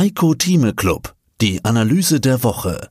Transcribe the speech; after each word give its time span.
Heiko 0.00 0.32
Thieme 0.32 0.72
Club, 0.72 1.12
die 1.42 1.60
Analyse 1.62 2.20
der 2.22 2.42
Woche. 2.42 2.88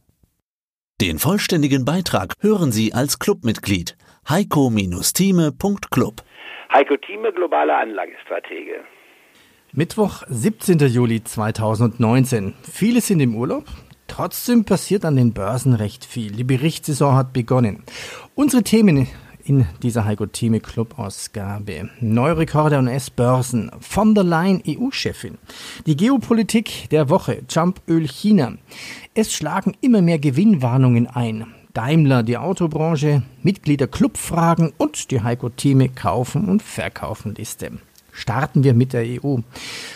Den 1.02 1.18
vollständigen 1.18 1.84
Beitrag 1.84 2.36
hören 2.40 2.72
Sie 2.72 2.94
als 2.94 3.18
Clubmitglied 3.18 3.98
heiko-thieme.club. 4.30 6.22
Heiko 6.72 6.98
Thieme, 6.98 7.34
globaler 7.34 7.80
Anlagestratege. 7.80 8.84
Mittwoch, 9.72 10.22
17. 10.28 10.78
Juli 10.78 11.24
2019. 11.24 12.54
Viele 12.62 13.02
sind 13.02 13.22
im 13.22 13.36
Urlaub. 13.36 13.64
Trotzdem 14.08 14.66
passiert 14.66 15.04
an 15.04 15.16
den 15.16 15.34
Börsen 15.34 15.74
recht 15.74 16.06
viel. 16.06 16.34
Die 16.34 16.44
Berichtssaison 16.44 17.16
hat 17.16 17.34
begonnen. 17.34 17.86
Unsere 18.36 18.62
Themen 18.62 19.08
in 19.50 19.66
dieser 19.82 20.06
Heiko 20.06 20.28
Thieme 20.28 20.60
Club 20.60 21.00
Ausgabe. 21.00 21.90
Neue 22.00 22.38
Rekorde 22.38 22.78
an 22.78 22.88
US-Börsen. 22.88 23.72
Von 23.80 24.14
der 24.14 24.24
Leyen 24.24 24.62
EU-Chefin. 24.66 25.40
Die 25.88 25.98
Geopolitik 25.98 26.88
der 26.92 27.10
Woche. 27.10 27.42
Jumpöl 27.50 28.08
China. 28.08 28.54
Es 29.16 29.34
schlagen 29.34 29.76
immer 29.82 30.04
mehr 30.04 30.20
Gewinnwarnungen 30.20 31.08
ein. 31.08 31.48
Daimler, 31.74 32.22
die 32.22 32.38
Autobranche, 32.38 33.24
Mitglieder 33.42 33.88
Clubfragen 33.88 34.72
und 34.78 35.10
die 35.10 35.22
Heiko 35.22 35.50
Thieme 35.50 35.90
Kaufen 35.90 36.48
und 36.48 36.62
Verkaufen 36.62 37.34
Liste. 37.34 37.72
Starten 38.12 38.64
wir 38.64 38.76
mit 38.76 38.94
der 38.94 39.04
EU. 39.04 39.38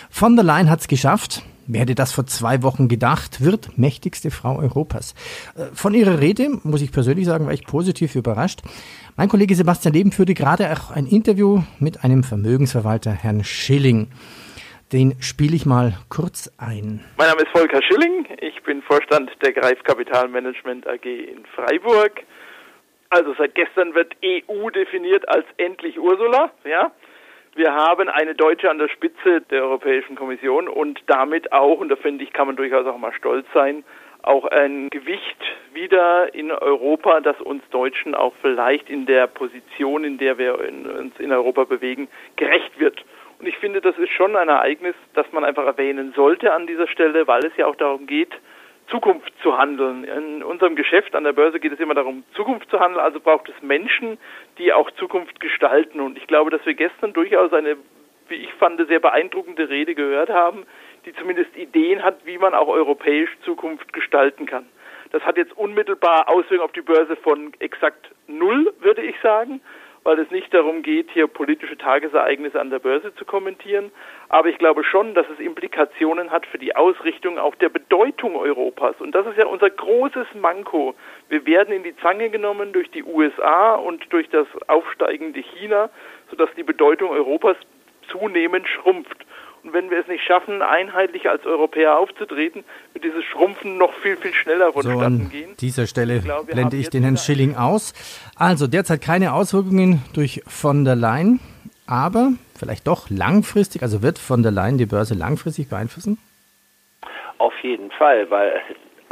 Von 0.09 0.35
der 0.35 0.45
Leyen 0.45 0.69
hat 0.69 0.81
es 0.81 0.87
geschafft. 0.87 1.43
Wer 1.65 1.81
hätte 1.81 1.95
das 1.95 2.11
vor 2.11 2.25
zwei 2.25 2.61
Wochen 2.61 2.89
gedacht? 2.89 3.43
Wird 3.43 3.77
mächtigste 3.77 4.31
Frau 4.31 4.57
Europas. 4.59 5.13
Äh, 5.55 5.73
von 5.73 5.93
ihrer 5.93 6.19
Rede, 6.19 6.49
muss 6.63 6.81
ich 6.81 6.91
persönlich 6.91 7.25
sagen, 7.25 7.45
war 7.45 7.53
ich 7.53 7.65
positiv 7.65 8.15
überrascht. 8.15 8.61
Mein 9.15 9.29
Kollege 9.29 9.55
Sebastian 9.55 9.93
Leben 9.93 10.11
führte 10.11 10.33
gerade 10.33 10.71
auch 10.71 10.91
ein 10.91 11.05
Interview 11.05 11.61
mit 11.79 12.03
einem 12.03 12.23
Vermögensverwalter, 12.23 13.11
Herrn 13.11 13.43
Schilling. 13.43 14.09
Den 14.91 15.15
spiele 15.21 15.55
ich 15.55 15.65
mal 15.65 15.93
kurz 16.09 16.51
ein. 16.57 17.03
Mein 17.17 17.29
Name 17.29 17.41
ist 17.43 17.51
Volker 17.51 17.81
Schilling. 17.81 18.27
Ich 18.41 18.61
bin 18.63 18.81
Vorstand 18.81 19.31
der 19.41 19.53
Greif 19.53 19.81
Kapitalmanagement 19.83 20.85
AG 20.85 21.05
in 21.05 21.45
Freiburg. 21.55 22.23
Also 23.09 23.33
seit 23.37 23.55
gestern 23.55 23.95
wird 23.95 24.13
EU 24.25 24.69
definiert 24.69 25.27
als 25.29 25.45
endlich 25.57 25.97
Ursula, 25.97 26.51
ja. 26.65 26.91
Wir 27.55 27.75
haben 27.75 28.09
eine 28.09 28.33
Deutsche 28.33 28.71
an 28.71 28.79
der 28.79 28.89
Spitze 28.89 29.41
der 29.41 29.61
Europäischen 29.63 30.15
Kommission 30.15 30.67
und 30.67 30.99
damit 31.05 31.51
auch, 31.51 31.79
und 31.79 31.89
da 31.89 31.95
finde 31.95 32.23
ich, 32.23 32.33
kann 32.33 32.47
man 32.47 32.55
durchaus 32.55 32.87
auch 32.87 32.97
mal 32.97 33.13
stolz 33.13 33.45
sein, 33.53 33.83
auch 34.23 34.45
ein 34.45 34.89
Gewicht 34.89 35.37
wieder 35.71 36.33
in 36.33 36.51
Europa, 36.51 37.19
das 37.19 37.39
uns 37.41 37.61
Deutschen 37.69 38.15
auch 38.15 38.33
vielleicht 38.41 38.89
in 38.89 39.05
der 39.05 39.27
Position, 39.27 40.03
in 40.03 40.17
der 40.17 40.39
wir 40.39 40.57
uns 40.57 41.19
in 41.19 41.31
Europa 41.31 41.65
bewegen, 41.65 42.07
gerecht 42.37 42.79
wird. 42.79 43.05
Und 43.39 43.45
ich 43.45 43.57
finde, 43.57 43.81
das 43.81 43.97
ist 43.99 44.11
schon 44.13 44.35
ein 44.35 44.49
Ereignis, 44.49 44.95
das 45.13 45.31
man 45.31 45.43
einfach 45.43 45.65
erwähnen 45.65 46.13
sollte 46.15 46.53
an 46.53 46.65
dieser 46.65 46.87
Stelle, 46.87 47.27
weil 47.27 47.45
es 47.45 47.55
ja 47.57 47.67
auch 47.67 47.75
darum 47.75 48.07
geht, 48.07 48.33
Zukunft 48.87 49.33
zu 49.41 49.57
handeln. 49.57 50.03
In 50.03 50.43
unserem 50.43 50.75
Geschäft 50.75 51.15
an 51.15 51.23
der 51.23 51.33
Börse 51.33 51.59
geht 51.59 51.73
es 51.73 51.79
immer 51.79 51.93
darum, 51.93 52.23
Zukunft 52.35 52.69
zu 52.69 52.79
handeln, 52.79 53.03
also 53.03 53.19
braucht 53.19 53.49
es 53.49 53.61
Menschen, 53.61 54.17
die 54.57 54.73
auch 54.73 54.89
Zukunft 54.91 55.39
gestalten. 55.39 55.99
Und 55.99 56.17
ich 56.17 56.27
glaube, 56.27 56.51
dass 56.51 56.65
wir 56.65 56.73
gestern 56.73 57.13
durchaus 57.13 57.53
eine, 57.53 57.77
wie 58.27 58.35
ich 58.35 58.53
fand, 58.53 58.85
sehr 58.87 58.99
beeindruckende 58.99 59.69
Rede 59.69 59.95
gehört 59.95 60.29
haben, 60.29 60.65
die 61.05 61.13
zumindest 61.13 61.55
Ideen 61.55 62.03
hat, 62.03 62.25
wie 62.25 62.37
man 62.37 62.53
auch 62.53 62.67
europäisch 62.67 63.29
Zukunft 63.43 63.91
gestalten 63.93 64.45
kann. 64.45 64.65
Das 65.11 65.23
hat 65.23 65.37
jetzt 65.37 65.55
unmittelbar 65.57 66.27
Auswirkungen 66.27 66.61
auf 66.61 66.71
die 66.71 66.81
Börse 66.81 67.15
von 67.15 67.53
exakt 67.59 68.09
null, 68.27 68.73
würde 68.79 69.03
ich 69.03 69.15
sagen 69.21 69.61
weil 70.03 70.19
es 70.19 70.29
nicht 70.31 70.53
darum 70.53 70.83
geht, 70.83 71.09
hier 71.11 71.27
politische 71.27 71.77
Tagesereignisse 71.77 72.59
an 72.59 72.69
der 72.69 72.79
Börse 72.79 73.15
zu 73.15 73.25
kommentieren. 73.25 73.91
Aber 74.29 74.49
ich 74.49 74.57
glaube 74.57 74.83
schon, 74.83 75.13
dass 75.13 75.25
es 75.29 75.39
Implikationen 75.39 76.31
hat 76.31 76.45
für 76.45 76.57
die 76.57 76.75
Ausrichtung 76.75 77.37
auch 77.37 77.55
der 77.55 77.69
Bedeutung 77.69 78.35
Europas. 78.35 78.95
Und 78.99 79.13
das 79.15 79.25
ist 79.27 79.37
ja 79.37 79.47
unser 79.47 79.69
großes 79.69 80.27
Manko. 80.35 80.95
Wir 81.29 81.45
werden 81.45 81.73
in 81.73 81.83
die 81.83 81.95
Zange 81.97 82.29
genommen 82.29 82.73
durch 82.73 82.91
die 82.91 83.03
USA 83.03 83.75
und 83.75 84.11
durch 84.11 84.29
das 84.29 84.47
aufsteigende 84.67 85.39
China, 85.39 85.89
sodass 86.29 86.49
die 86.55 86.63
Bedeutung 86.63 87.09
Europas 87.11 87.57
zunehmend 88.09 88.67
schrumpft. 88.67 89.25
Und 89.63 89.71
wenn 89.71 89.89
wir 89.89 89.99
es 89.99 90.07
nicht 90.07 90.23
schaffen, 90.25 90.61
einheitlich 90.61 91.29
als 91.29 91.45
Europäer 91.45 91.97
aufzutreten, 91.97 92.65
wird 92.91 93.05
dieses 93.05 93.23
Schrumpfen 93.23 93.77
noch 93.77 93.93
viel, 93.93 94.17
viel 94.17 94.33
schneller 94.33 94.73
vonstatten 94.73 94.99
so, 94.99 95.05
an 95.05 95.29
gehen. 95.29 95.49
An 95.51 95.57
dieser 95.57 95.87
Stelle 95.87 96.17
ich 96.17 96.25
glaube, 96.25 96.51
blende 96.51 96.75
ich 96.75 96.89
den 96.89 97.03
Herrn 97.03 97.15
Schilling 97.15 97.55
aus. 97.55 97.93
Also 98.35 98.67
derzeit 98.67 99.01
keine 99.01 99.33
Auswirkungen 99.33 100.03
durch 100.13 100.43
von 100.47 100.83
der 100.83 100.95
Leyen, 100.95 101.39
aber 101.87 102.33
vielleicht 102.57 102.87
doch 102.87 103.09
langfristig, 103.09 103.83
also 103.83 104.01
wird 104.01 104.19
von 104.19 104.43
der 104.43 104.51
Leyen 104.51 104.77
die 104.77 104.85
Börse 104.85 105.13
langfristig 105.13 105.69
beeinflussen? 105.69 106.17
Auf 107.37 107.53
jeden 107.61 107.89
Fall, 107.91 108.29
weil 108.29 108.61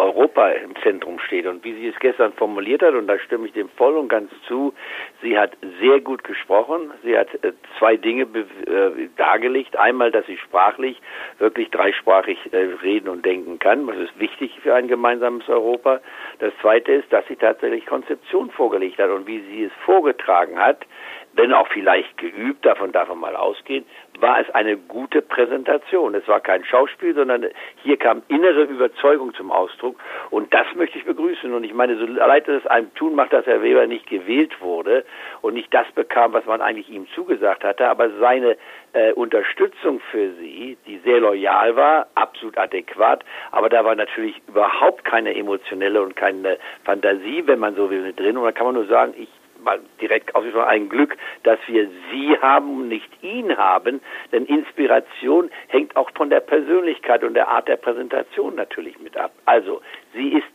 Europa 0.01 0.49
im 0.49 0.75
Zentrum 0.81 1.19
steht. 1.19 1.45
Und 1.45 1.63
wie 1.63 1.73
sie 1.73 1.87
es 1.87 1.99
gestern 1.99 2.33
formuliert 2.33 2.81
hat, 2.81 2.93
und 2.95 3.07
da 3.07 3.19
stimme 3.19 3.45
ich 3.47 3.53
dem 3.53 3.69
voll 3.69 3.95
und 3.97 4.09
ganz 4.09 4.31
zu, 4.47 4.73
sie 5.21 5.37
hat 5.37 5.51
sehr 5.79 6.01
gut 6.01 6.23
gesprochen. 6.23 6.91
Sie 7.03 7.17
hat 7.17 7.27
äh, 7.43 7.53
zwei 7.77 7.97
Dinge 7.97 8.23
äh, 8.23 9.09
dargelegt. 9.17 9.75
Einmal, 9.75 10.11
dass 10.11 10.25
sie 10.25 10.37
sprachlich 10.37 10.99
wirklich 11.37 11.69
dreisprachig 11.69 12.37
äh, 12.51 12.57
reden 12.81 13.09
und 13.09 13.25
denken 13.25 13.59
kann. 13.59 13.85
Das 13.87 13.97
ist 13.97 14.19
wichtig 14.19 14.59
für 14.61 14.73
ein 14.73 14.87
gemeinsames 14.87 15.47
Europa. 15.47 16.01
Das 16.39 16.53
zweite 16.61 16.91
ist, 16.91 17.13
dass 17.13 17.25
sie 17.27 17.35
tatsächlich 17.35 17.85
Konzeption 17.85 18.49
vorgelegt 18.49 18.97
hat. 18.97 19.09
Und 19.09 19.27
wie 19.27 19.41
sie 19.41 19.65
es 19.65 19.71
vorgetragen 19.85 20.57
hat, 20.57 20.85
wenn 21.33 21.53
auch 21.53 21.67
vielleicht 21.67 22.17
geübt, 22.17 22.65
davon 22.65 22.91
darf 22.91 23.07
man 23.09 23.19
mal 23.19 23.35
ausgehen, 23.35 23.85
war 24.19 24.39
es 24.39 24.49
eine 24.51 24.77
gute 24.77 25.21
Präsentation. 25.21 26.13
Es 26.13 26.27
war 26.27 26.39
kein 26.39 26.63
Schauspiel, 26.63 27.15
sondern 27.15 27.47
hier 27.83 27.97
kam 27.97 28.21
innere 28.27 28.63
Überzeugung 28.63 29.33
zum 29.33 29.51
Ausdruck 29.51 29.97
und 30.29 30.53
das 30.53 30.67
möchte 30.75 30.97
ich 30.97 31.05
begrüßen. 31.05 31.53
Und 31.53 31.63
ich 31.63 31.73
meine, 31.73 31.97
so 31.97 32.05
leid 32.05 32.47
es 32.47 32.65
einem 32.67 32.93
tun 32.95 33.15
macht, 33.15 33.33
dass 33.33 33.45
Herr 33.45 33.63
Weber 33.63 33.87
nicht 33.87 34.07
gewählt 34.07 34.61
wurde 34.61 35.05
und 35.41 35.53
nicht 35.53 35.73
das 35.73 35.89
bekam, 35.93 36.33
was 36.33 36.45
man 36.45 36.61
eigentlich 36.61 36.89
ihm 36.89 37.07
zugesagt 37.15 37.63
hatte, 37.63 37.87
aber 37.87 38.09
seine 38.19 38.57
äh, 38.93 39.13
Unterstützung 39.13 40.01
für 40.11 40.33
sie, 40.33 40.77
die 40.85 40.97
sehr 40.99 41.19
loyal 41.19 41.75
war, 41.75 42.07
absolut 42.15 42.57
adäquat, 42.57 43.23
aber 43.51 43.69
da 43.69 43.85
war 43.85 43.95
natürlich 43.95 44.41
überhaupt 44.47 45.05
keine 45.05 45.33
emotionelle 45.33 46.01
und 46.01 46.15
keine 46.15 46.57
Fantasie, 46.83 47.43
wenn 47.45 47.59
man 47.59 47.75
so 47.75 47.89
will, 47.89 48.13
drin. 48.13 48.37
Und 48.37 48.43
da 48.43 48.51
kann 48.51 48.65
man 48.65 48.75
nur 48.75 48.85
sagen, 48.85 49.13
ich 49.17 49.29
mal 49.63 49.79
direkt 49.99 50.35
ausgesprochen 50.35 50.67
ein 50.67 50.89
Glück, 50.89 51.17
dass 51.43 51.59
wir 51.67 51.89
Sie 52.11 52.37
haben 52.41 52.77
und 52.77 52.87
nicht 52.87 53.09
ihn 53.23 53.57
haben, 53.57 54.01
denn 54.31 54.45
Inspiration 54.45 55.49
hängt 55.67 55.95
auch 55.95 56.09
von 56.15 56.29
der 56.29 56.41
Persönlichkeit 56.41 57.23
und 57.23 57.33
der 57.33 57.47
Art 57.47 57.67
der 57.67 57.77
Präsentation 57.77 58.55
natürlich 58.55 58.99
mit 58.99 59.17
ab. 59.17 59.31
Also, 59.45 59.81
sie 60.13 60.29
ist 60.29 60.47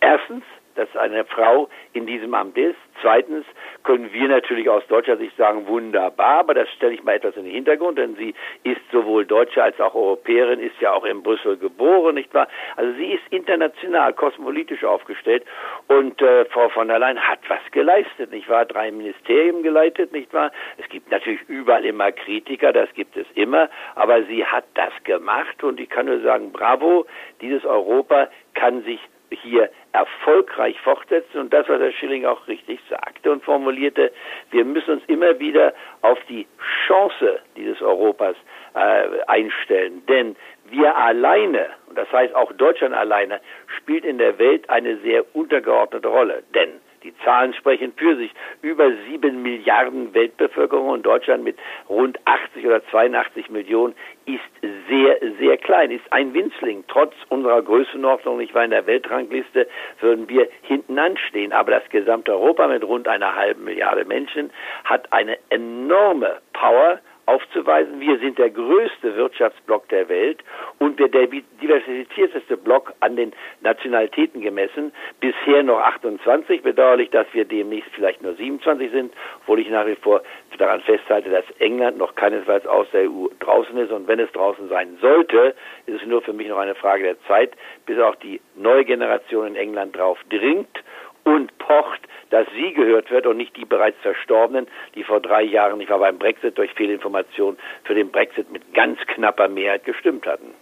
erstens 0.00 0.44
dass 0.74 0.94
eine 0.96 1.24
Frau 1.24 1.68
in 1.92 2.06
diesem 2.06 2.34
Amt 2.34 2.56
ist. 2.56 2.78
Zweitens 3.00 3.44
können 3.84 4.12
wir 4.12 4.28
natürlich 4.28 4.68
aus 4.68 4.86
deutscher 4.88 5.16
Sicht 5.16 5.36
sagen, 5.36 5.66
wunderbar, 5.66 6.40
aber 6.40 6.54
das 6.54 6.68
stelle 6.70 6.94
ich 6.94 7.02
mal 7.02 7.14
etwas 7.14 7.36
in 7.36 7.44
den 7.44 7.52
Hintergrund, 7.52 7.98
denn 7.98 8.16
sie 8.16 8.34
ist 8.62 8.80
sowohl 8.90 9.26
Deutsche 9.26 9.62
als 9.62 9.80
auch 9.80 9.94
Europäerin, 9.94 10.60
ist 10.60 10.80
ja 10.80 10.92
auch 10.92 11.04
in 11.04 11.22
Brüssel 11.22 11.56
geboren, 11.56 12.14
nicht 12.14 12.32
wahr? 12.34 12.48
Also 12.76 12.92
sie 12.94 13.12
ist 13.12 13.22
international, 13.30 14.12
kosmopolitisch 14.12 14.84
aufgestellt 14.84 15.44
und 15.88 16.20
äh, 16.22 16.44
Frau 16.46 16.68
von 16.68 16.88
der 16.88 16.98
Leyen 16.98 17.20
hat 17.20 17.40
was 17.48 17.60
geleistet, 17.70 18.30
nicht 18.30 18.48
wahr? 18.48 18.64
Drei 18.64 18.90
Ministerien 18.90 19.62
geleitet, 19.62 20.12
nicht 20.12 20.32
wahr? 20.32 20.52
Es 20.78 20.88
gibt 20.88 21.10
natürlich 21.10 21.40
überall 21.48 21.84
immer 21.84 22.12
Kritiker, 22.12 22.72
das 22.72 22.92
gibt 22.94 23.16
es 23.16 23.26
immer, 23.34 23.68
aber 23.94 24.22
sie 24.24 24.44
hat 24.44 24.64
das 24.74 24.92
gemacht 25.04 25.62
und 25.62 25.80
ich 25.80 25.88
kann 25.88 26.06
nur 26.06 26.20
sagen, 26.20 26.52
bravo, 26.52 27.06
dieses 27.40 27.64
Europa 27.64 28.28
kann 28.54 28.82
sich 28.84 29.00
hier 29.30 29.70
erfolgreich 29.92 30.78
fortsetzen. 30.80 31.38
Und 31.38 31.52
das, 31.52 31.68
was 31.68 31.80
Herr 31.80 31.92
Schilling 31.92 32.24
auch 32.26 32.46
richtig 32.48 32.80
sagte 32.88 33.30
und 33.30 33.44
formulierte, 33.44 34.12
wir 34.50 34.64
müssen 34.64 34.94
uns 34.94 35.02
immer 35.06 35.38
wieder 35.38 35.74
auf 36.00 36.18
die 36.28 36.46
Chance 36.86 37.40
dieses 37.56 37.80
Europas 37.82 38.36
äh, 38.74 39.20
einstellen, 39.26 40.02
denn 40.06 40.36
wir 40.70 40.96
alleine, 40.96 41.66
und 41.88 41.98
das 41.98 42.10
heißt 42.10 42.34
auch 42.34 42.52
Deutschland 42.52 42.94
alleine, 42.94 43.40
spielt 43.78 44.04
in 44.04 44.18
der 44.18 44.38
Welt 44.38 44.68
eine 44.70 44.96
sehr 44.98 45.24
untergeordnete 45.34 46.08
Rolle, 46.08 46.42
denn 46.54 46.80
die 47.02 47.14
Zahlen 47.24 47.54
sprechen 47.54 47.92
für 47.96 48.16
sich. 48.16 48.32
Über 48.60 48.90
sieben 49.08 49.42
Milliarden 49.42 50.14
Weltbevölkerung 50.14 50.88
und 50.88 51.02
Deutschland 51.04 51.44
mit 51.44 51.56
rund 51.88 52.18
80 52.24 52.66
oder 52.66 52.84
82 52.86 53.50
Millionen 53.50 53.94
ist 54.26 54.40
sehr, 54.88 55.18
sehr 55.38 55.56
klein, 55.56 55.90
ist 55.90 56.12
ein 56.12 56.32
Winzling. 56.34 56.84
Trotz 56.88 57.14
unserer 57.28 57.62
Größenordnung, 57.62 58.40
ich 58.40 58.54
war 58.54 58.64
in 58.64 58.70
der 58.70 58.86
Weltrangliste, 58.86 59.68
würden 60.00 60.28
wir 60.28 60.48
hinten 60.62 60.98
anstehen. 60.98 61.52
Aber 61.52 61.72
das 61.72 61.88
gesamte 61.90 62.32
Europa 62.32 62.68
mit 62.68 62.84
rund 62.84 63.08
einer 63.08 63.34
halben 63.34 63.64
Milliarde 63.64 64.04
Menschen 64.04 64.50
hat 64.84 65.12
eine 65.12 65.38
enorme 65.50 66.40
Power 66.52 67.00
aufzuweisen, 67.26 68.00
wir 68.00 68.18
sind 68.18 68.38
der 68.38 68.50
größte 68.50 69.16
Wirtschaftsblock 69.16 69.88
der 69.88 70.08
Welt 70.08 70.42
und 70.82 70.98
der 70.98 71.08
diversifizierteste 71.08 72.56
Block 72.56 72.92
an 72.98 73.14
den 73.14 73.32
Nationalitäten 73.60 74.40
gemessen. 74.40 74.92
Bisher 75.20 75.62
noch 75.62 75.78
28. 75.78 76.62
Bedauerlich, 76.62 77.10
dass 77.10 77.28
wir 77.32 77.44
demnächst 77.44 77.88
vielleicht 77.94 78.20
nur 78.20 78.34
27 78.34 78.90
sind, 78.90 79.14
obwohl 79.42 79.60
ich 79.60 79.70
nach 79.70 79.86
wie 79.86 79.94
vor 79.94 80.22
daran 80.58 80.80
festhalte, 80.80 81.30
dass 81.30 81.44
England 81.60 81.98
noch 81.98 82.16
keinesfalls 82.16 82.66
aus 82.66 82.88
der 82.92 83.08
EU 83.08 83.28
draußen 83.38 83.76
ist. 83.78 83.92
Und 83.92 84.08
wenn 84.08 84.18
es 84.18 84.32
draußen 84.32 84.68
sein 84.68 84.98
sollte, 85.00 85.54
ist 85.86 86.02
es 86.02 86.06
nur 86.08 86.20
für 86.20 86.32
mich 86.32 86.48
noch 86.48 86.58
eine 86.58 86.74
Frage 86.74 87.04
der 87.04 87.22
Zeit, 87.28 87.52
bis 87.86 88.00
auch 88.00 88.16
die 88.16 88.40
neue 88.56 88.84
Generation 88.84 89.46
in 89.46 89.54
England 89.54 89.96
drauf 89.96 90.18
dringt 90.30 90.82
und 91.22 91.56
pocht, 91.58 92.00
dass 92.30 92.48
sie 92.56 92.72
gehört 92.72 93.08
wird 93.12 93.28
und 93.28 93.36
nicht 93.36 93.56
die 93.56 93.64
bereits 93.64 94.00
Verstorbenen, 94.00 94.66
die 94.96 95.04
vor 95.04 95.20
drei 95.20 95.42
Jahren, 95.42 95.80
ich 95.80 95.90
war 95.90 96.00
beim 96.00 96.18
Brexit 96.18 96.58
durch 96.58 96.72
Fehlinformation 96.74 97.56
für 97.84 97.94
den 97.94 98.10
Brexit 98.10 98.50
mit 98.50 98.74
ganz 98.74 98.98
knapper 99.06 99.46
Mehrheit 99.46 99.84
gestimmt 99.84 100.26
hatten. 100.26 100.52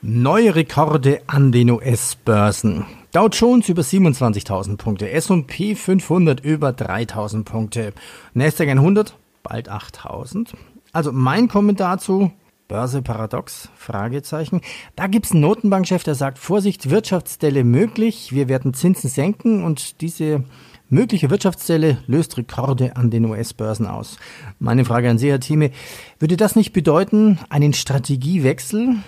Neue 0.00 0.54
Rekorde 0.54 1.22
an 1.26 1.50
den 1.50 1.70
US-Börsen. 1.70 2.86
Dow 3.10 3.26
Jones 3.26 3.68
über 3.68 3.82
27.000 3.82 4.76
Punkte, 4.76 5.10
S&P 5.10 5.74
500 5.74 6.38
über 6.38 6.68
3.000 6.70 7.42
Punkte, 7.42 7.92
Nasdaq 8.32 8.68
100 8.68 9.16
bald 9.42 9.68
8.000. 9.68 10.50
Also 10.92 11.10
mein 11.10 11.48
Kommentar 11.48 11.98
zu 11.98 12.30
Börse 12.68 13.02
paradox? 13.02 13.70
Fragezeichen. 13.74 14.60
Da 14.94 15.08
gibt's 15.08 15.32
einen 15.32 15.40
Notenbankchef, 15.40 16.04
der 16.04 16.14
sagt, 16.14 16.38
Vorsicht, 16.38 16.90
Wirtschaftsdelle 16.90 17.64
möglich, 17.64 18.32
wir 18.32 18.48
werden 18.48 18.74
Zinsen 18.74 19.10
senken 19.10 19.64
und 19.64 20.00
diese 20.00 20.44
mögliche 20.88 21.28
Wirtschaftsdelle 21.28 21.98
löst 22.06 22.36
Rekorde 22.38 22.94
an 22.94 23.10
den 23.10 23.24
US-Börsen 23.24 23.88
aus. 23.88 24.16
Meine 24.60 24.84
Frage 24.84 25.10
an 25.10 25.18
Sie, 25.18 25.28
Herr 25.28 25.40
Thieme, 25.40 25.72
würde 26.20 26.36
das 26.36 26.54
nicht 26.54 26.72
bedeuten, 26.72 27.40
einen 27.48 27.72
Strategiewechsel 27.72 28.98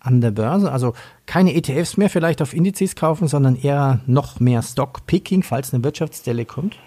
an 0.00 0.20
der 0.20 0.30
Börse? 0.30 0.70
Also 0.70 0.92
keine 1.26 1.54
ETFs 1.54 1.96
mehr 1.96 2.08
vielleicht 2.08 2.42
auf 2.42 2.54
Indizes 2.54 2.96
kaufen, 2.96 3.28
sondern 3.28 3.56
eher 3.56 4.00
noch 4.06 4.40
mehr 4.40 4.62
Stockpicking, 4.62 5.42
falls 5.42 5.72
eine 5.72 5.84
Wirtschaftsdelle 5.84 6.44
kommt? 6.44 6.78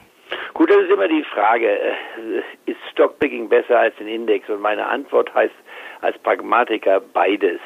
Gut, 0.54 0.70
das 0.70 0.78
ist 0.78 0.92
immer 0.92 1.08
die 1.08 1.24
Frage. 1.34 1.68
Äh, 1.68 2.72
ist 2.72 2.78
Stockpicking 2.92 3.50
besser 3.50 3.80
als 3.80 3.96
ein 4.00 4.08
Index? 4.08 4.50
Und 4.50 4.62
meine 4.62 4.86
Antwort 4.86 5.34
heißt 5.34 5.54
als 6.02 6.18
Pragmatiker 6.20 7.00
beides 7.00 7.60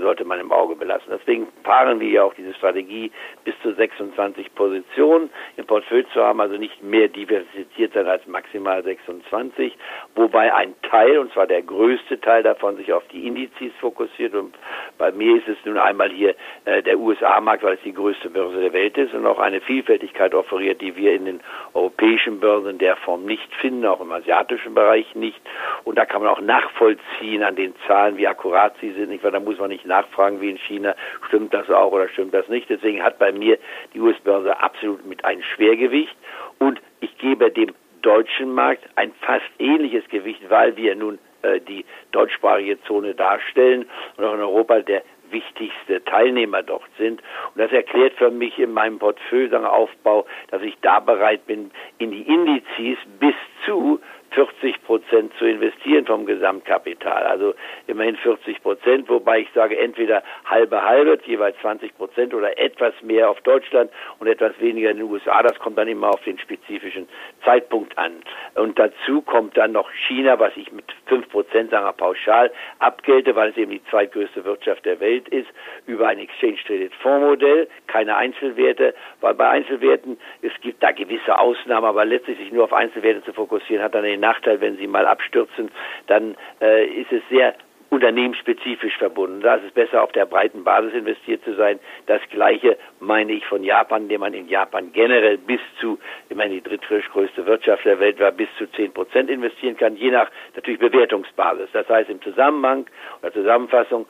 sollte 0.00 0.24
man 0.24 0.40
im 0.40 0.52
Auge 0.52 0.76
belassen. 0.76 1.06
Deswegen 1.10 1.48
fahren 1.62 2.00
wir 2.00 2.08
ja 2.08 2.22
auch 2.24 2.34
diese 2.34 2.54
Strategie, 2.54 3.10
bis 3.44 3.54
zu 3.62 3.74
26 3.74 4.54
Positionen 4.54 5.30
im 5.56 5.66
Portfolio 5.66 6.04
zu 6.12 6.22
haben, 6.22 6.40
also 6.40 6.56
nicht 6.56 6.82
mehr 6.82 7.08
diversifiziert 7.08 7.92
sein 7.94 8.06
als 8.06 8.26
maximal 8.26 8.82
26, 8.82 9.76
wobei 10.14 10.54
ein 10.54 10.74
Teil, 10.82 11.18
und 11.18 11.32
zwar 11.32 11.46
der 11.46 11.62
größte 11.62 12.20
Teil 12.20 12.42
davon, 12.42 12.76
sich 12.76 12.92
auf 12.92 13.06
die 13.08 13.26
Indizes 13.26 13.72
fokussiert. 13.80 14.34
Und 14.34 14.54
bei 14.98 15.12
mir 15.12 15.36
ist 15.36 15.48
es 15.48 15.56
nun 15.64 15.78
einmal 15.78 16.10
hier 16.10 16.34
äh, 16.64 16.82
der 16.82 16.98
USA-Markt, 16.98 17.62
weil 17.62 17.74
es 17.74 17.82
die 17.82 17.92
größte 17.92 18.30
Börse 18.30 18.60
der 18.60 18.72
Welt 18.72 18.96
ist 18.96 19.14
und 19.14 19.26
auch 19.26 19.38
eine 19.38 19.60
Vielfältigkeit 19.60 20.34
offeriert, 20.34 20.80
die 20.80 20.96
wir 20.96 21.14
in 21.14 21.24
den 21.24 21.40
europäischen 21.72 22.40
Börsen 22.40 22.70
in 22.70 22.78
der 22.78 22.96
Form 22.96 23.24
nicht 23.24 23.54
finden, 23.56 23.86
auch 23.86 24.00
im 24.00 24.12
asiatischen 24.12 24.74
Bereich 24.74 25.14
nicht. 25.14 25.40
Und 25.84 25.98
da 25.98 26.06
kann 26.06 26.22
man 26.22 26.30
auch 26.30 26.40
nachvollziehen 26.40 27.42
an 27.42 27.56
den 27.56 27.74
Zahlen, 27.86 28.16
wie 28.16 28.26
akkurat 28.26 28.74
sie 28.80 28.92
sind. 28.92 29.22
Weil 29.22 29.32
da 29.32 29.40
muss 29.40 29.58
man 29.58 29.70
nicht 29.70 29.86
nachfragen 29.86 30.40
wie 30.40 30.50
in 30.50 30.58
China, 30.58 30.94
stimmt 31.28 31.52
das 31.52 31.68
auch 31.70 31.92
oder 31.92 32.08
stimmt 32.08 32.34
das 32.34 32.48
nicht. 32.48 32.68
Deswegen 32.70 33.02
hat 33.02 33.18
bei 33.18 33.32
mir 33.32 33.58
die 33.94 34.00
US-Börse 34.00 34.60
absolut 34.60 35.04
mit 35.06 35.24
ein 35.24 35.42
Schwergewicht 35.42 36.16
und 36.58 36.80
ich 37.00 37.16
gebe 37.18 37.50
dem 37.50 37.74
deutschen 38.02 38.52
Markt 38.52 38.84
ein 38.96 39.12
fast 39.22 39.46
ähnliches 39.58 40.06
Gewicht, 40.08 40.42
weil 40.48 40.76
wir 40.76 40.94
nun 40.94 41.18
äh, 41.44 41.60
die 41.60 41.84
deutschsprachige 42.12 42.80
Zone 42.82 43.14
darstellen 43.14 43.86
und 44.16 44.24
auch 44.24 44.34
in 44.34 44.40
Europa 44.40 44.80
der 44.80 45.02
wichtigste 45.30 46.04
Teilnehmer 46.04 46.62
dort 46.62 46.88
sind. 46.98 47.22
Und 47.54 47.60
das 47.60 47.72
erklärt 47.72 48.14
für 48.14 48.30
mich 48.30 48.58
in 48.58 48.72
meinem 48.72 48.98
Portfolioaufbau, 48.98 50.26
dass 50.50 50.62
ich 50.62 50.76
da 50.80 51.00
bereit 51.00 51.46
bin, 51.46 51.70
in 51.98 52.10
die 52.10 52.22
Indizes 52.22 52.98
bis 53.18 53.34
zu 53.64 54.00
40 54.34 54.82
Prozent 54.84 55.32
zu 55.38 55.44
investieren 55.46 56.06
vom 56.06 56.26
Gesamtkapital. 56.26 57.24
Also 57.24 57.54
immerhin 57.86 58.16
40 58.16 58.62
Prozent, 58.62 59.08
wobei 59.08 59.40
ich 59.40 59.48
sage, 59.54 59.78
entweder 59.78 60.22
halbe 60.44 60.82
halbe, 60.82 61.18
jeweils 61.24 61.56
20 61.60 61.96
Prozent 61.96 62.34
oder 62.34 62.58
etwas 62.58 62.94
mehr 63.02 63.30
auf 63.30 63.40
Deutschland 63.42 63.90
und 64.18 64.26
etwas 64.26 64.52
weniger 64.60 64.90
in 64.90 64.98
den 64.98 65.10
USA. 65.10 65.42
Das 65.42 65.58
kommt 65.58 65.78
dann 65.78 65.88
immer 65.88 66.08
auf 66.08 66.22
den 66.24 66.38
spezifischen 66.38 67.08
Zeitpunkt 67.44 67.96
an. 67.96 68.12
Und 68.54 68.78
dazu 68.78 69.22
kommt 69.22 69.56
dann 69.56 69.72
noch 69.72 69.90
China, 70.08 70.38
was 70.38 70.56
ich 70.56 70.72
mit 70.72 70.84
5 71.06 71.28
Prozent, 71.28 71.70
sagen 71.70 71.86
wir 71.86 71.92
pauschal, 71.92 72.50
abgelte, 72.78 73.36
weil 73.36 73.50
es 73.50 73.56
eben 73.56 73.70
die 73.70 73.84
zweitgrößte 73.84 74.44
Wirtschaft 74.44 74.84
der 74.84 75.00
Welt 75.00 75.28
ist, 75.28 75.48
über 75.86 76.08
ein 76.08 76.18
Exchange-Traded-Fonds-Modell, 76.18 77.68
keine 77.86 78.16
Einzelwerte, 78.16 78.94
weil 79.20 79.34
bei 79.34 79.48
Einzelwerten, 79.48 80.18
es 80.42 80.52
gibt 80.60 80.82
da 80.82 80.90
gewisse 80.90 81.38
Ausnahmen, 81.38 81.86
aber 81.86 82.04
letztlich 82.04 82.38
sich 82.38 82.52
nur 82.52 82.64
auf 82.64 82.72
Einzelwerte 82.72 83.22
zu 83.22 83.32
fokussieren, 83.32 83.82
hat 83.82 83.94
dann 83.94 84.02
den 84.02 84.23
Nachteil, 84.24 84.60
wenn 84.60 84.76
sie 84.76 84.86
mal 84.86 85.06
abstürzen, 85.06 85.70
dann 86.06 86.36
äh, 86.60 86.86
ist 86.86 87.12
es 87.12 87.22
sehr 87.28 87.54
unternehmensspezifisch 87.90 88.96
verbunden. 88.98 89.40
Da 89.40 89.54
ist 89.56 89.66
es 89.66 89.72
besser, 89.72 90.02
auf 90.02 90.12
der 90.12 90.26
breiten 90.26 90.64
Basis 90.64 90.94
investiert 90.94 91.44
zu 91.44 91.54
sein. 91.54 91.78
Das 92.06 92.20
Gleiche 92.30 92.76
meine 92.98 93.32
ich 93.32 93.46
von 93.46 93.62
Japan, 93.62 94.02
indem 94.02 94.20
man 94.20 94.34
in 94.34 94.48
Japan 94.48 94.92
generell 94.92 95.38
bis 95.38 95.60
zu, 95.80 95.98
ich 96.28 96.36
meine, 96.36 96.54
die 96.54 96.62
drittgrößte 96.62 97.46
Wirtschaft 97.46 97.84
der 97.84 98.00
Welt 98.00 98.18
war, 98.18 98.32
bis 98.32 98.48
zu 98.58 98.66
10 98.66 98.92
Prozent 98.92 99.30
investieren 99.30 99.76
kann, 99.76 99.96
je 99.96 100.10
nach 100.10 100.28
natürlich 100.56 100.80
Bewertungsbasis. 100.80 101.68
Das 101.72 101.88
heißt 101.88 102.10
im 102.10 102.20
Zusammenhang 102.22 102.86
oder 103.22 103.32
Zusammenfassung 103.32 104.06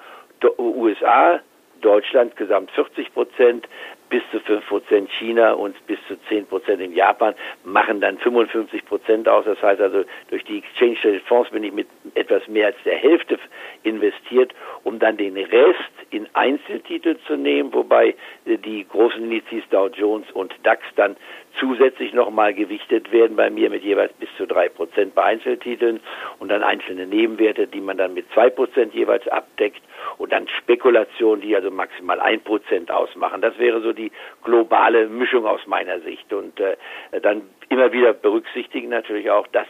USA, 0.59 1.41
Deutschland 1.81 2.37
gesamt 2.37 2.71
40 2.71 3.13
Prozent, 3.13 3.69
bis 4.15 4.23
zu 4.31 4.39
5 4.39 4.65
Prozent 4.69 5.11
China 5.11 5.55
und 5.55 5.75
bis 5.89 5.99
zu 6.07 6.15
10 6.29 6.47
Prozent 6.47 6.81
in 6.81 6.93
Japan 6.95 7.35
machen 7.65 8.01
dann 8.01 8.17
55 8.17 8.85
Prozent 8.85 9.29
aus. 9.29 9.45
Das 9.45 9.61
heißt 9.61 9.81
also, 9.81 10.05
durch 10.31 10.45
die 10.45 10.59
Exchange 10.59 10.95
Traded 11.03 11.23
Fonds 11.25 11.51
bin 11.51 11.65
ich 11.65 11.73
mit 11.73 11.89
etwas 12.15 12.47
mehr 12.47 12.67
als 12.69 12.77
der 12.85 12.97
Hälfte 12.97 13.41
investiert, 13.83 14.55
um 14.85 15.01
dann 15.01 15.17
den 15.17 15.37
Rest 15.37 15.81
in 16.11 16.29
Einzeltitel 16.33 17.17
zu 17.27 17.35
nehmen, 17.37 17.75
wobei 17.75 18.15
die 18.47 18.87
großen 18.89 19.21
Indizes 19.25 19.69
Dow 19.71 19.89
Jones 19.89 20.31
und 20.31 20.55
DAX 20.63 20.85
dann 20.95 21.17
zusätzlich 21.59 22.13
nochmal 22.13 22.55
gewichtet 22.55 23.11
werden 23.13 23.37
bei 23.37 23.51
mir 23.51 23.71
mit 23.71 23.83
jeweils 23.83 24.13
bis 24.15 24.29
zu 24.37 24.47
drei 24.47 24.69
Prozent 24.69 25.15
bei 25.15 25.25
Einzeltiteln 25.25 26.01
und 26.39 26.49
dann 26.51 26.63
einzelne 26.63 27.07
Nebenwerte, 27.07 27.67
die 27.67 27.81
man 27.81 27.97
dann 27.97 28.15
mit 28.15 28.31
zwei 28.33 28.51
Prozent 28.51 28.95
jeweils 28.95 29.27
abdeckt 29.29 29.83
und 30.19 30.33
dann 30.33 30.49
Spekulationen, 30.49 31.41
die 31.41 31.55
also 31.55 31.71
maximal 31.71 32.21
ein 32.21 32.41
Prozent 32.41 32.91
ausmachen. 32.91 33.41
Das 33.41 33.59
wäre 33.59 33.81
so 33.81 33.93
die 33.93 34.04
globale 34.43 35.09
Mischung 35.09 35.47
aus 35.47 35.67
meiner 35.67 36.01
Sicht. 36.01 36.33
Und 36.33 36.59
äh, 36.61 36.77
dann 37.23 37.43
immer 37.69 37.93
wieder 37.93 38.13
berücksichtigen 38.13 38.89
natürlich 38.89 39.31
auch, 39.31 39.47
dass 39.49 39.67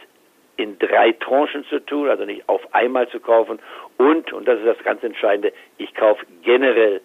in 0.57 0.79
drei 0.79 1.11
Tranchen 1.11 1.65
zu 1.65 1.85
tun, 1.85 2.09
also 2.09 2.25
nicht 2.25 2.47
auf 2.47 2.73
einmal 2.73 3.09
zu 3.09 3.19
kaufen. 3.19 3.59
Und, 3.97 4.31
und 4.31 4.47
das 4.47 4.59
ist 4.59 4.67
das 4.67 4.83
ganz 4.83 5.03
Entscheidende, 5.03 5.53
ich 5.77 5.93
kaufe 5.93 6.25
generell 6.43 7.01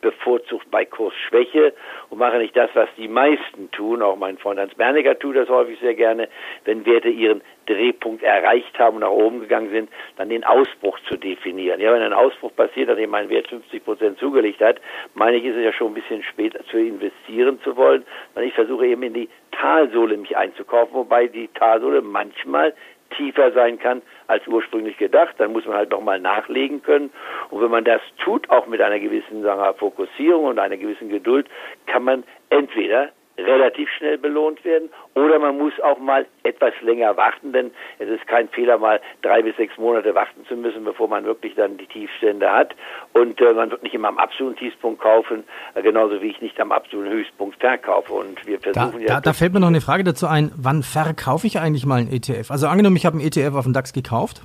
bevorzugt 0.00 0.70
bei 0.70 0.84
Kursschwäche 0.84 1.72
und 2.10 2.18
mache 2.18 2.38
nicht 2.38 2.56
das, 2.56 2.70
was 2.74 2.88
die 2.96 3.08
meisten 3.08 3.70
tun. 3.70 4.02
Auch 4.02 4.16
mein 4.16 4.38
Freund 4.38 4.60
Hans 4.60 4.74
Berniger 4.74 5.18
tut 5.18 5.36
das 5.36 5.48
häufig 5.48 5.78
sehr 5.80 5.94
gerne, 5.94 6.28
wenn 6.64 6.86
Werte 6.86 7.08
ihren 7.08 7.42
Drehpunkt 7.66 8.22
erreicht 8.22 8.78
haben 8.78 8.96
und 8.96 9.02
nach 9.02 9.10
oben 9.10 9.40
gegangen 9.40 9.70
sind, 9.70 9.90
dann 10.16 10.30
den 10.30 10.44
Ausbruch 10.44 10.98
zu 11.08 11.16
definieren. 11.16 11.80
Ja, 11.80 11.92
wenn 11.92 12.02
ein 12.02 12.12
Ausbruch 12.12 12.54
passiert, 12.54 12.88
nachdem 12.88 13.10
mein 13.10 13.28
Wert 13.28 13.48
50 13.48 13.84
Prozent 13.84 14.18
zugelegt 14.18 14.60
hat, 14.60 14.80
meine 15.14 15.36
ich, 15.36 15.44
ist 15.44 15.56
es 15.56 15.64
ja 15.64 15.72
schon 15.72 15.88
ein 15.88 15.94
bisschen 15.94 16.22
spät 16.22 16.56
zu 16.70 16.78
investieren 16.78 17.60
zu 17.62 17.76
wollen, 17.76 18.04
sondern 18.34 18.48
ich 18.48 18.54
versuche 18.54 18.86
eben 18.86 19.02
in 19.02 19.14
die 19.14 19.28
Talsohle 19.52 20.16
mich 20.16 20.36
einzukaufen, 20.36 20.94
wobei 20.94 21.26
die 21.26 21.48
Talsohle 21.48 22.00
manchmal 22.00 22.74
tiefer 23.16 23.52
sein 23.52 23.78
kann 23.78 24.02
als 24.26 24.46
ursprünglich 24.46 24.96
gedacht. 24.96 25.34
Dann 25.38 25.52
muss 25.52 25.66
man 25.66 25.76
halt 25.76 25.90
nochmal 25.90 26.20
nachlegen 26.20 26.82
können. 26.82 27.10
Und 27.50 27.62
wenn 27.62 27.70
man 27.70 27.84
das 27.84 28.00
tut, 28.22 28.48
auch 28.50 28.66
mit 28.66 28.80
einer 28.80 28.98
gewissen 28.98 29.42
sagen 29.42 29.60
wir, 29.60 29.74
Fokussierung 29.74 30.44
und 30.44 30.58
einer 30.58 30.76
gewissen 30.76 31.08
Geduld, 31.08 31.46
kann 31.86 32.04
man 32.04 32.24
entweder 32.50 33.10
relativ 33.38 33.88
schnell 33.96 34.18
belohnt 34.18 34.64
werden 34.64 34.90
oder 35.14 35.38
man 35.38 35.56
muss 35.56 35.72
auch 35.80 35.98
mal 35.98 36.26
etwas 36.42 36.72
länger 36.82 37.16
warten, 37.16 37.52
denn 37.52 37.70
es 37.98 38.08
ist 38.08 38.26
kein 38.26 38.48
Fehler, 38.48 38.78
mal 38.78 39.00
drei 39.22 39.42
bis 39.42 39.56
sechs 39.56 39.76
Monate 39.78 40.14
warten 40.14 40.44
zu 40.46 40.56
müssen, 40.56 40.84
bevor 40.84 41.08
man 41.08 41.24
wirklich 41.24 41.54
dann 41.54 41.76
die 41.76 41.86
Tiefstände 41.86 42.50
hat 42.50 42.74
und 43.12 43.40
äh, 43.40 43.52
man 43.54 43.70
wird 43.70 43.82
nicht 43.82 43.94
immer 43.94 44.08
am 44.08 44.18
absoluten 44.18 44.58
Tiefpunkt 44.58 45.00
kaufen, 45.00 45.44
äh, 45.74 45.82
genauso 45.82 46.20
wie 46.20 46.28
ich 46.28 46.40
nicht 46.40 46.60
am 46.60 46.72
absoluten 46.72 47.10
Höchstpunkt 47.10 47.60
verkaufe 47.60 48.12
und 48.12 48.46
wir 48.46 48.60
versuchen 48.60 48.92
da, 48.92 48.98
ja... 48.98 49.06
Da, 49.06 49.20
da 49.20 49.32
fällt 49.32 49.52
mir 49.52 49.60
noch 49.60 49.68
eine 49.68 49.80
Frage 49.80 50.04
dazu 50.04 50.26
ein, 50.26 50.50
wann 50.56 50.82
verkaufe 50.82 51.46
ich 51.46 51.58
eigentlich 51.58 51.86
mal 51.86 52.00
einen 52.00 52.12
ETF? 52.12 52.50
Also 52.50 52.66
angenommen, 52.66 52.96
ich 52.96 53.06
habe 53.06 53.18
einen 53.18 53.26
ETF 53.26 53.54
auf 53.54 53.64
den 53.64 53.72
DAX 53.72 53.92
gekauft, 53.92 54.42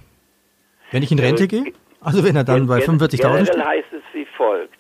wenn 0.92 1.04
ich 1.04 1.12
in 1.12 1.20
Rente 1.20 1.44
äh, 1.44 1.48
gehe, 1.48 1.74
also 2.02 2.24
wenn 2.24 2.36
er 2.36 2.44
dann 2.44 2.68
bei 2.68 2.80
45.000 2.80 3.46
steht? 3.48 3.66
heißt 3.66 3.94
es 3.94 4.04
wie 4.14 4.26
folgt, 4.38 4.78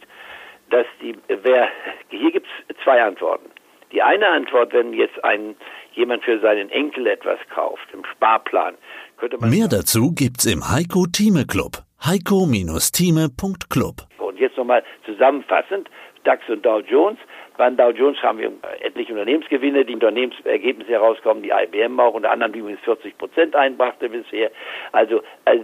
dass 0.69 0.85
die, 1.01 1.15
wer, 1.27 1.67
hier 2.09 2.31
gibt 2.31 2.47
es 2.67 2.75
zwei 2.83 3.01
Antworten. 3.01 3.52
Die 3.93 4.01
eine 4.01 4.27
Antwort, 4.27 4.73
wenn 4.73 4.91
jetzt 4.93 5.23
ein, 5.23 5.55
jemand 5.93 6.23
für 6.23 6.39
seinen 6.39 6.69
Enkel 6.69 7.07
etwas 7.07 7.39
kauft, 7.53 7.87
im 7.93 8.03
Sparplan, 8.05 8.75
könnte 9.17 9.37
man. 9.37 9.49
Mehr 9.49 9.67
dazu 9.69 10.11
gibt's 10.13 10.45
im 10.45 10.67
Heiko 10.69 11.05
Thieme 11.05 11.45
Club. 11.45 11.83
Heiko-Thieme.club. 12.05 13.95
Und 14.17 14.39
jetzt 14.39 14.57
nochmal 14.57 14.83
zusammenfassend, 15.05 15.89
DAX 16.25 16.43
und 16.49 16.65
Dow 16.65 16.79
Jones. 16.79 17.17
Beim 17.55 17.77
Dow 17.77 17.91
Jones 17.91 18.21
haben 18.21 18.39
wir 18.39 18.51
etliche 18.81 19.13
Unternehmensgewinne, 19.13 19.85
die 19.85 19.93
Unternehmensergebnisse 19.93 20.91
herauskommen, 20.91 21.43
die 21.43 21.51
IBM 21.51 21.99
auch, 21.99 22.15
unter 22.15 22.31
anderem 22.31 22.53
übrigens 22.53 22.81
40 22.81 23.17
Prozent 23.17 23.55
einbrachte 23.55 24.09
bisher. 24.09 24.51
Also 24.91 25.21
äh, 25.45 25.59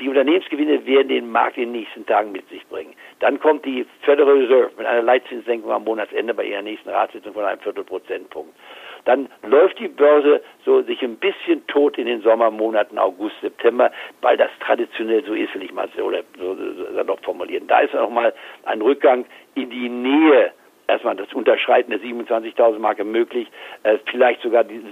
die 0.00 0.08
Unternehmensgewinne 0.08 0.86
werden 0.86 1.08
den 1.08 1.30
Markt 1.30 1.56
in 1.56 1.72
den 1.72 1.80
nächsten 1.80 2.04
Tagen 2.06 2.32
mit 2.32 2.48
sich 2.48 2.66
bringen. 2.68 2.94
Dann 3.20 3.40
kommt 3.40 3.64
die 3.64 3.86
Federal 4.02 4.38
Reserve 4.38 4.70
mit 4.76 4.86
einer 4.86 5.02
Leitzinssenkung 5.02 5.70
am 5.70 5.84
Monatsende 5.84 6.34
bei 6.34 6.44
ihrer 6.44 6.62
nächsten 6.62 6.90
Ratssitzung 6.90 7.32
von 7.32 7.44
einem 7.44 7.60
Viertelprozentpunkt. 7.60 8.54
Dann 9.04 9.28
läuft 9.44 9.78
die 9.78 9.88
Börse 9.88 10.42
so 10.64 10.82
sich 10.82 11.00
ein 11.02 11.16
bisschen 11.16 11.66
tot 11.68 11.96
in 11.96 12.06
den 12.06 12.22
Sommermonaten 12.22 12.98
August, 12.98 13.36
September, 13.40 13.92
weil 14.20 14.36
das 14.36 14.50
traditionell 14.60 15.24
so 15.24 15.32
ist, 15.32 15.54
will 15.54 15.62
ich 15.62 15.72
mal 15.72 15.88
so, 15.96 16.02
oder 16.02 16.22
so, 16.38 16.54
so, 16.54 17.04
so 17.04 17.16
formulieren. 17.22 17.68
Da 17.68 17.80
ist 17.80 17.94
noch 17.94 18.10
mal 18.10 18.34
ein 18.64 18.82
Rückgang 18.82 19.24
in 19.54 19.70
die 19.70 19.88
Nähe 19.88 20.52
erstmal 20.88 21.16
das 21.16 21.32
Unterschreiten 21.32 21.90
der 21.90 22.00
27.000 22.00 22.78
Marke 22.78 23.04
möglich, 23.04 23.48
äh, 23.82 23.98
vielleicht 24.06 24.42
sogar 24.42 24.64
die, 24.64 24.82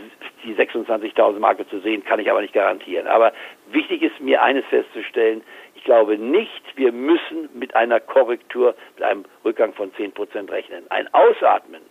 die 0.45 0.55
26.000 0.55 1.39
Marke 1.39 1.67
zu 1.69 1.81
sehen, 1.81 2.05
kann 2.05 2.21
ich 2.21 2.31
aber 2.31 2.41
nicht 2.41 2.55
garantieren. 2.55 3.07
Aber 3.07 3.33
wichtig 3.71 4.03
ist 4.03 4.21
mir 4.21 4.43
eines 4.43 4.65
festzustellen, 4.67 5.43
ich 5.75 5.85
glaube 5.85 6.19
nicht, 6.19 6.63
wir 6.77 6.93
müssen 6.93 7.49
mit 7.55 7.77
einer 7.77 8.01
Korrektur, 8.01 8.75
mit 8.97 9.05
einem 9.05 9.25
Rückgang 9.45 9.75
von 9.75 9.93
10 9.95 10.13
Prozent 10.13 10.51
rechnen. 10.51 10.85
Ein 10.91 11.13
Ausatmen 11.13 11.83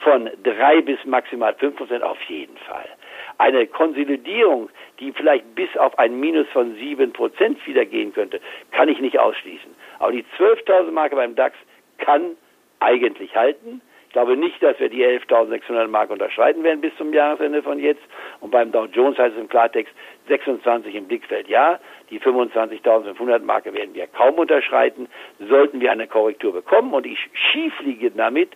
von 0.00 0.30
drei 0.42 0.80
bis 0.80 1.04
maximal 1.04 1.54
fünf 1.54 1.76
Prozent 1.76 2.02
auf 2.02 2.20
jeden 2.28 2.56
Fall. 2.58 2.88
Eine 3.38 3.66
Konsolidierung, 3.66 4.70
die 5.00 5.12
vielleicht 5.12 5.54
bis 5.54 5.76
auf 5.76 5.98
ein 5.98 6.18
Minus 6.18 6.46
von 6.48 6.74
sieben 6.76 7.12
Prozent 7.12 7.64
wieder 7.66 7.84
gehen 7.84 8.12
könnte, 8.12 8.40
kann 8.72 8.88
ich 8.88 9.00
nicht 9.00 9.18
ausschließen. 9.18 9.74
Aber 9.98 10.12
die 10.12 10.24
12.000 10.38 10.90
Marke 10.90 11.16
beim 11.16 11.34
DAX 11.34 11.56
kann 11.98 12.36
eigentlich 12.80 13.34
halten. 13.36 13.80
Ich 14.08 14.12
glaube 14.12 14.38
nicht, 14.38 14.62
dass 14.62 14.80
wir 14.80 14.88
die 14.88 15.04
11.600 15.04 15.86
Mark 15.88 16.10
unterschreiten 16.10 16.62
werden 16.62 16.80
bis 16.80 16.96
zum 16.96 17.12
Jahresende 17.12 17.62
von 17.62 17.78
jetzt. 17.78 18.00
Und 18.40 18.50
beim 18.50 18.72
Dow 18.72 18.86
Jones 18.86 19.18
heißt 19.18 19.34
es 19.34 19.40
im 19.40 19.50
Klartext 19.50 19.92
26 20.28 20.94
im 20.94 21.06
Blickfeld 21.06 21.46
ja. 21.46 21.78
Die 22.08 22.18
25.500 22.18 23.40
Marke 23.40 23.74
werden 23.74 23.94
wir 23.94 24.06
kaum 24.06 24.36
unterschreiten. 24.36 25.08
Sollten 25.38 25.80
wir 25.80 25.92
eine 25.92 26.06
Korrektur 26.06 26.54
bekommen 26.54 26.94
und 26.94 27.04
ich 27.04 27.18
schief 27.34 27.78
liege 27.80 28.10
damit, 28.10 28.50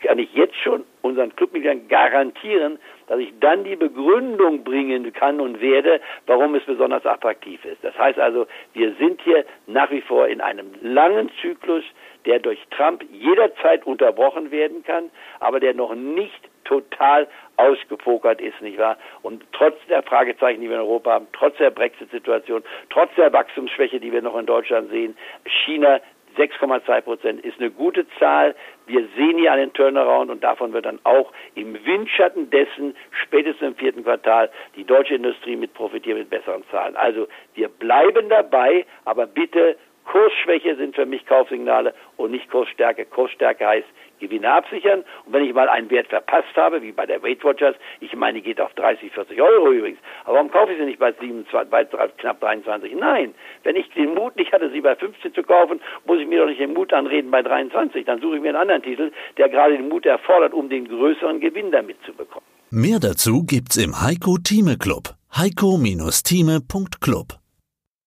kann 0.00 0.18
ich 0.18 0.32
jetzt 0.32 0.56
schon 0.56 0.84
unseren 1.02 1.36
Clubmitgliedern 1.36 1.88
garantieren, 1.88 2.78
dass 3.06 3.18
ich 3.18 3.32
dann 3.40 3.64
die 3.64 3.76
Begründung 3.76 4.64
bringen 4.64 5.12
kann 5.12 5.40
und 5.40 5.60
werde, 5.60 6.00
warum 6.26 6.54
es 6.54 6.64
besonders 6.64 7.04
attraktiv 7.06 7.64
ist. 7.64 7.82
Das 7.82 7.96
heißt 7.98 8.18
also, 8.18 8.46
wir 8.72 8.94
sind 8.94 9.20
hier 9.22 9.44
nach 9.66 9.90
wie 9.90 10.00
vor 10.00 10.28
in 10.28 10.40
einem 10.40 10.70
langen 10.82 11.30
Zyklus, 11.40 11.84
der 12.26 12.38
durch 12.38 12.58
Trump 12.70 13.04
jederzeit 13.12 13.86
unterbrochen 13.86 14.50
werden 14.50 14.82
kann, 14.82 15.10
aber 15.40 15.60
der 15.60 15.74
noch 15.74 15.94
nicht 15.94 16.48
total 16.64 17.28
ausgepokert 17.56 18.40
ist, 18.40 18.60
nicht 18.62 18.78
wahr? 18.78 18.96
Und 19.22 19.44
trotz 19.52 19.76
der 19.88 20.02
Fragezeichen, 20.02 20.60
die 20.60 20.68
wir 20.68 20.76
in 20.76 20.82
Europa 20.82 21.12
haben, 21.12 21.26
trotz 21.32 21.56
der 21.58 21.70
Brexit-Situation, 21.70 22.64
trotz 22.90 23.14
der 23.16 23.32
Wachstumsschwäche, 23.32 24.00
die 24.00 24.12
wir 24.12 24.22
noch 24.22 24.36
in 24.36 24.46
Deutschland 24.46 24.90
sehen, 24.90 25.16
China 25.44 26.00
6,2 26.36 27.00
Prozent 27.02 27.44
ist 27.44 27.58
eine 27.58 27.70
gute 27.70 28.06
Zahl. 28.18 28.54
Wir 28.86 29.06
sehen 29.16 29.38
hier 29.38 29.52
einen 29.52 29.72
Turnaround 29.72 30.30
und 30.30 30.42
davon 30.42 30.72
wird 30.72 30.86
dann 30.86 30.98
auch 31.04 31.32
im 31.54 31.74
Windschatten 31.84 32.50
dessen 32.50 32.96
spätestens 33.10 33.68
im 33.68 33.74
vierten 33.76 34.04
Quartal 34.04 34.50
die 34.76 34.84
deutsche 34.84 35.14
Industrie 35.14 35.56
mit 35.56 35.74
profitieren 35.74 36.18
mit 36.18 36.30
besseren 36.30 36.64
Zahlen. 36.70 36.96
Also 36.96 37.28
wir 37.54 37.68
bleiben 37.68 38.28
dabei, 38.28 38.84
aber 39.04 39.26
bitte 39.26 39.76
Kursschwäche 40.04 40.76
sind 40.76 40.94
für 40.94 41.06
mich 41.06 41.24
Kaufsignale 41.26 41.94
und 42.16 42.30
nicht 42.30 42.50
Kursstärke. 42.50 43.06
Kursstärke 43.06 43.66
heißt 43.66 43.88
Gewinne 44.24 44.50
absichern. 44.50 45.04
Und 45.26 45.32
wenn 45.32 45.44
ich 45.44 45.54
mal 45.54 45.68
einen 45.68 45.90
Wert 45.90 46.08
verpasst 46.08 46.56
habe, 46.56 46.82
wie 46.82 46.92
bei 46.92 47.06
der 47.06 47.22
Weight 47.22 47.44
Watchers, 47.44 47.76
ich 48.00 48.14
meine, 48.14 48.40
die 48.40 48.42
geht 48.42 48.60
auf 48.60 48.72
30, 48.74 49.12
40 49.12 49.40
Euro 49.40 49.72
übrigens. 49.72 49.98
Aber 50.24 50.34
warum 50.34 50.50
kaufe 50.50 50.72
ich 50.72 50.78
sie 50.78 50.84
nicht 50.84 50.98
bei, 50.98 51.12
27, 51.12 51.70
bei 51.70 51.84
knapp 51.84 52.40
23? 52.40 52.94
Nein, 52.94 53.34
wenn 53.62 53.76
ich 53.76 53.88
den 53.90 54.14
Mut 54.14 54.36
nicht 54.36 54.52
hatte, 54.52 54.70
sie 54.70 54.80
bei 54.80 54.96
15 54.96 55.34
zu 55.34 55.42
kaufen, 55.42 55.80
muss 56.04 56.20
ich 56.20 56.26
mir 56.26 56.40
doch 56.40 56.48
nicht 56.48 56.60
den 56.60 56.74
Mut 56.74 56.92
anreden 56.92 57.30
bei 57.30 57.42
23. 57.42 58.04
Dann 58.04 58.20
suche 58.20 58.36
ich 58.36 58.42
mir 58.42 58.48
einen 58.48 58.58
anderen 58.58 58.82
Titel, 58.82 59.12
der 59.36 59.48
gerade 59.48 59.76
den 59.76 59.88
Mut 59.88 60.06
erfordert, 60.06 60.52
um 60.52 60.68
den 60.68 60.88
größeren 60.88 61.40
Gewinn 61.40 61.70
damit 61.70 61.96
zu 62.04 62.12
bekommen. 62.12 62.46
Mehr 62.70 62.98
dazu 62.98 63.44
gibt's 63.44 63.76
im 63.76 64.00
Heiko 64.00 64.36
Thieme 64.42 64.76
Club. 64.76 65.14
Heiko-Thieme.club. 65.36 67.38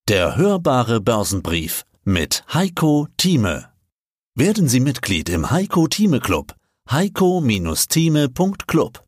Der 0.08 0.38
hörbare 0.38 1.02
Börsenbrief 1.02 1.84
mit 2.06 2.46
Heiko 2.54 3.08
Thieme. 3.18 3.77
Werden 4.40 4.68
Sie 4.68 4.80
Mitglied 4.80 5.30
im 5.30 5.50
Heiko 5.50 5.88
Thieme 5.88 6.20
Club. 6.20 6.54
Heiko-Thieme.club 6.92 9.07